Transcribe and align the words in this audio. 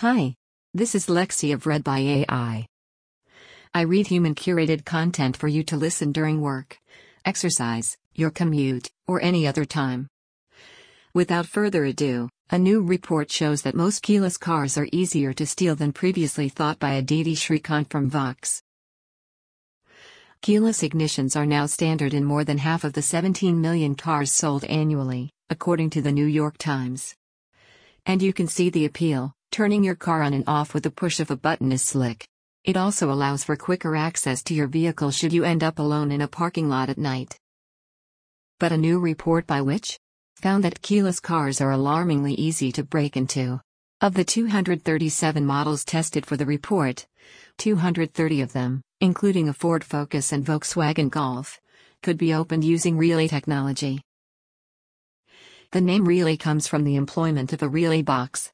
Hi. 0.00 0.34
This 0.72 0.94
is 0.94 1.08
Lexi 1.08 1.52
of 1.52 1.66
Read 1.66 1.84
by 1.84 1.98
AI. 1.98 2.66
I 3.74 3.82
read 3.82 4.06
human 4.06 4.34
curated 4.34 4.86
content 4.86 5.36
for 5.36 5.46
you 5.46 5.62
to 5.64 5.76
listen 5.76 6.10
during 6.10 6.40
work, 6.40 6.78
exercise, 7.26 7.98
your 8.14 8.30
commute, 8.30 8.90
or 9.06 9.20
any 9.20 9.46
other 9.46 9.66
time. 9.66 10.08
Without 11.12 11.44
further 11.44 11.84
ado, 11.84 12.30
a 12.48 12.58
new 12.58 12.80
report 12.80 13.30
shows 13.30 13.60
that 13.60 13.74
most 13.74 14.02
keyless 14.02 14.38
cars 14.38 14.78
are 14.78 14.88
easier 14.90 15.34
to 15.34 15.44
steal 15.44 15.76
than 15.76 15.92
previously 15.92 16.48
thought 16.48 16.78
by 16.78 16.92
Aditi 16.92 17.34
Shrikant 17.34 17.90
from 17.90 18.08
Vox. 18.08 18.62
Keyless 20.40 20.80
ignitions 20.80 21.36
are 21.36 21.44
now 21.44 21.66
standard 21.66 22.14
in 22.14 22.24
more 22.24 22.42
than 22.42 22.56
half 22.56 22.84
of 22.84 22.94
the 22.94 23.02
17 23.02 23.60
million 23.60 23.94
cars 23.94 24.32
sold 24.32 24.64
annually, 24.64 25.28
according 25.50 25.90
to 25.90 26.00
the 26.00 26.10
New 26.10 26.24
York 26.24 26.56
Times. 26.56 27.14
And 28.06 28.22
you 28.22 28.32
can 28.32 28.48
see 28.48 28.70
the 28.70 28.86
appeal, 28.86 29.34
turning 29.50 29.82
your 29.82 29.96
car 29.96 30.22
on 30.22 30.32
and 30.32 30.44
off 30.46 30.74
with 30.74 30.84
the 30.84 30.90
push 30.90 31.18
of 31.18 31.30
a 31.30 31.36
button 31.36 31.72
is 31.72 31.82
slick. 31.82 32.26
It 32.64 32.76
also 32.76 33.10
allows 33.10 33.42
for 33.42 33.56
quicker 33.56 33.96
access 33.96 34.42
to 34.44 34.54
your 34.54 34.68
vehicle 34.68 35.10
should 35.10 35.32
you 35.32 35.44
end 35.44 35.64
up 35.64 35.78
alone 35.78 36.12
in 36.12 36.20
a 36.20 36.28
parking 36.28 36.68
lot 36.68 36.88
at 36.88 36.98
night. 36.98 37.36
But 38.60 38.70
a 38.70 38.76
new 38.76 39.00
report 39.00 39.46
by 39.46 39.62
which 39.62 39.98
found 40.36 40.62
that 40.64 40.82
keyless 40.82 41.20
cars 41.20 41.60
are 41.60 41.72
alarmingly 41.72 42.34
easy 42.34 42.70
to 42.72 42.84
break 42.84 43.16
into. 43.16 43.60
Of 44.00 44.14
the 44.14 44.24
237 44.24 45.44
models 45.44 45.84
tested 45.84 46.24
for 46.24 46.36
the 46.36 46.46
report, 46.46 47.06
230 47.58 48.40
of 48.40 48.52
them, 48.52 48.82
including 49.00 49.48
a 49.48 49.52
Ford 49.52 49.82
Focus 49.82 50.32
and 50.32 50.44
Volkswagen 50.44 51.10
Golf, 51.10 51.60
could 52.02 52.16
be 52.16 52.32
opened 52.32 52.64
using 52.64 52.96
relay 52.96 53.28
technology. 53.28 54.00
The 55.72 55.80
name 55.80 56.06
relay 56.06 56.36
comes 56.36 56.66
from 56.66 56.84
the 56.84 56.96
employment 56.96 57.52
of 57.52 57.62
a 57.62 57.68
relay 57.68 58.02
box, 58.02 58.52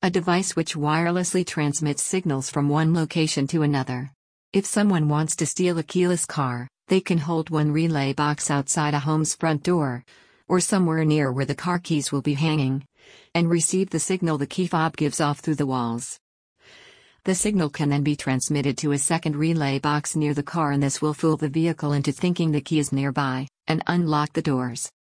a 0.00 0.10
device 0.10 0.54
which 0.54 0.76
wirelessly 0.76 1.44
transmits 1.44 2.04
signals 2.04 2.48
from 2.48 2.68
one 2.68 2.94
location 2.94 3.48
to 3.48 3.62
another. 3.62 4.12
If 4.52 4.64
someone 4.64 5.08
wants 5.08 5.34
to 5.36 5.46
steal 5.46 5.76
a 5.76 5.82
keyless 5.82 6.24
car, 6.24 6.68
they 6.86 7.00
can 7.00 7.18
hold 7.18 7.50
one 7.50 7.72
relay 7.72 8.12
box 8.12 8.48
outside 8.48 8.94
a 8.94 9.00
home's 9.00 9.34
front 9.34 9.64
door, 9.64 10.04
or 10.46 10.60
somewhere 10.60 11.04
near 11.04 11.32
where 11.32 11.44
the 11.44 11.56
car 11.56 11.80
keys 11.80 12.12
will 12.12 12.22
be 12.22 12.34
hanging, 12.34 12.84
and 13.34 13.50
receive 13.50 13.90
the 13.90 13.98
signal 13.98 14.38
the 14.38 14.46
key 14.46 14.68
fob 14.68 14.96
gives 14.96 15.20
off 15.20 15.40
through 15.40 15.56
the 15.56 15.66
walls. 15.66 16.20
The 17.24 17.34
signal 17.34 17.68
can 17.68 17.88
then 17.88 18.04
be 18.04 18.14
transmitted 18.14 18.78
to 18.78 18.92
a 18.92 18.98
second 18.98 19.34
relay 19.34 19.80
box 19.80 20.14
near 20.14 20.32
the 20.32 20.44
car, 20.44 20.70
and 20.70 20.80
this 20.80 21.02
will 21.02 21.12
fool 21.12 21.36
the 21.36 21.48
vehicle 21.48 21.92
into 21.92 22.12
thinking 22.12 22.52
the 22.52 22.60
key 22.60 22.78
is 22.78 22.92
nearby 22.92 23.48
and 23.66 23.82
unlock 23.88 24.32
the 24.32 24.42
doors. 24.42 24.92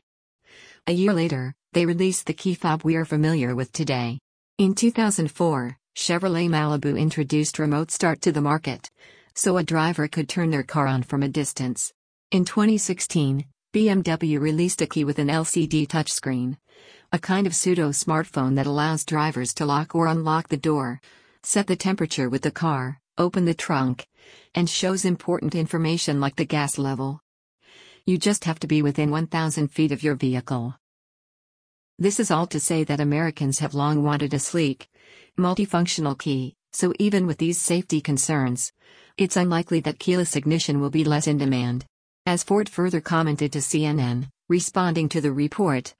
A 0.87 0.91
year 0.91 1.13
later, 1.13 1.53
they 1.73 1.85
released 1.85 2.25
the 2.25 2.33
key 2.33 2.53
fob 2.53 2.83
we 2.83 2.95
are 2.95 3.05
familiar 3.05 3.55
with 3.55 3.71
today. 3.71 4.19
In 4.57 4.73
2004, 4.73 5.77
Chevrolet 5.95 6.49
Malibu 6.49 6.99
introduced 6.99 7.59
remote 7.59 7.91
start 7.91 8.21
to 8.21 8.31
the 8.31 8.41
market, 8.41 8.89
so 9.33 9.57
a 9.57 9.63
driver 9.63 10.07
could 10.07 10.27
turn 10.27 10.49
their 10.49 10.63
car 10.63 10.87
on 10.87 11.03
from 11.03 11.23
a 11.23 11.29
distance. 11.29 11.93
In 12.31 12.45
2016, 12.45 13.45
BMW 13.73 14.39
released 14.39 14.81
a 14.81 14.87
key 14.87 15.03
with 15.03 15.19
an 15.19 15.27
LCD 15.27 15.87
touchscreen, 15.87 16.57
a 17.15 17.17
kind 17.17 17.47
of 17.47 17.55
pseudo 17.55 17.91
smartphone 17.91 18.57
that 18.57 18.67
allows 18.67 19.05
drivers 19.05 19.53
to 19.53 19.65
lock 19.65 19.95
or 19.95 20.07
unlock 20.07 20.49
the 20.49 20.57
door, 20.57 20.99
set 21.43 21.65
the 21.65 21.75
temperature 21.77 22.27
with 22.27 22.41
the 22.41 22.51
car, 22.51 22.99
open 23.17 23.45
the 23.45 23.53
trunk, 23.53 24.05
and 24.53 24.69
shows 24.69 25.05
important 25.05 25.55
information 25.55 26.19
like 26.19 26.35
the 26.35 26.43
gas 26.43 26.77
level. 26.77 27.21
You 28.05 28.17
just 28.17 28.43
have 28.43 28.59
to 28.59 28.67
be 28.67 28.81
within 28.81 29.11
1,000 29.11 29.69
feet 29.69 29.93
of 29.93 30.03
your 30.03 30.15
vehicle. 30.15 30.75
This 31.97 32.19
is 32.19 32.31
all 32.31 32.47
to 32.47 32.59
say 32.59 32.83
that 32.83 32.99
Americans 32.99 33.59
have 33.59 33.73
long 33.73 34.03
wanted 34.03 34.33
a 34.33 34.39
sleek, 34.39 34.89
multifunctional 35.39 36.19
key, 36.19 36.57
so 36.73 36.91
even 36.99 37.25
with 37.25 37.37
these 37.37 37.57
safety 37.57 38.01
concerns, 38.01 38.73
it's 39.15 39.37
unlikely 39.37 39.79
that 39.79 39.99
keyless 39.99 40.35
ignition 40.35 40.81
will 40.81 40.89
be 40.89 41.05
less 41.05 41.27
in 41.27 41.37
demand. 41.37 41.85
As 42.25 42.43
Ford 42.43 42.67
further 42.67 42.99
commented 42.99 43.53
to 43.53 43.59
CNN, 43.59 44.27
responding 44.49 45.07
to 45.07 45.21
the 45.21 45.31
report, 45.31 45.95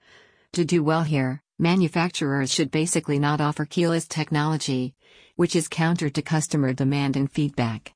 to 0.56 0.64
do 0.64 0.82
well 0.82 1.02
here, 1.02 1.42
manufacturers 1.58 2.50
should 2.50 2.70
basically 2.70 3.18
not 3.18 3.42
offer 3.42 3.66
keyless 3.66 4.08
technology, 4.08 4.94
which 5.36 5.54
is 5.54 5.68
counter 5.68 6.08
to 6.08 6.22
customer 6.22 6.72
demand 6.72 7.14
and 7.14 7.30
feedback. 7.30 7.92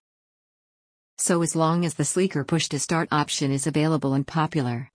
So, 1.17 1.41
as 1.41 1.57
long 1.57 1.87
as 1.87 1.95
the 1.95 2.05
sleeker 2.05 2.45
push 2.45 2.69
to 2.69 2.79
start 2.79 3.09
option 3.11 3.51
is 3.51 3.67
available 3.67 4.13
and 4.13 4.27
popular, 4.27 4.91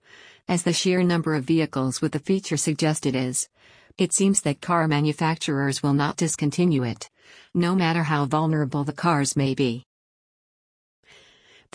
as 0.47 0.61
the 0.61 0.73
sheer 0.73 1.01
number 1.01 1.33
of 1.33 1.43
vehicles 1.43 2.01
with 2.01 2.11
the 2.11 2.19
feature 2.19 2.55
suggested 2.55 3.15
is, 3.15 3.49
it 3.97 4.13
seems 4.13 4.41
that 4.41 4.61
car 4.61 4.87
manufacturers 4.87 5.81
will 5.81 5.93
not 5.93 6.17
discontinue 6.17 6.83
it, 6.83 7.09
no 7.55 7.73
matter 7.73 8.03
how 8.03 8.25
vulnerable 8.25 8.83
the 8.83 8.93
cars 8.93 9.35
may 9.35 9.55
be. 9.55 9.85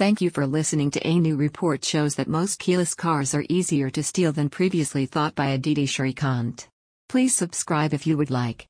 Thank 0.01 0.23
you 0.23 0.31
for 0.31 0.47
listening 0.47 0.91
to 0.93 1.07
a 1.07 1.19
new 1.19 1.37
report 1.37 1.85
shows 1.85 2.15
that 2.15 2.27
most 2.27 2.59
keyless 2.59 2.95
cars 2.95 3.35
are 3.35 3.45
easier 3.51 3.91
to 3.91 4.03
steal 4.03 4.33
than 4.33 4.49
previously 4.49 5.05
thought 5.05 5.35
by 5.35 5.49
Aditi 5.49 5.85
Shrikant. 5.85 6.69
Please 7.11 7.37
subscribe 7.37 7.93
if 7.93 8.07
you 8.07 8.17
would 8.17 8.31
like. 8.31 8.70